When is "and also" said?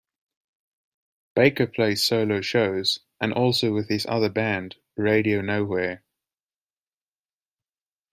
3.21-3.71